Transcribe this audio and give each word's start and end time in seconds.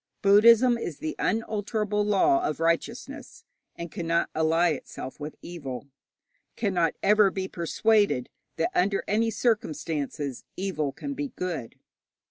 Buddhism 0.23 0.79
is 0.79 0.97
the 0.97 1.15
unalterable 1.19 2.03
law 2.03 2.43
of 2.43 2.59
righteousness, 2.59 3.43
and 3.75 3.91
cannot 3.91 4.31
ally 4.33 4.69
itself 4.71 5.19
with 5.19 5.35
evil, 5.43 5.89
cannot 6.55 6.95
ever 7.03 7.29
be 7.29 7.47
persuaded 7.47 8.27
that 8.55 8.71
under 8.73 9.03
any 9.07 9.29
circumstances 9.29 10.43
evil 10.57 10.91
can 10.91 11.13
be 11.13 11.27
good. 11.35 11.75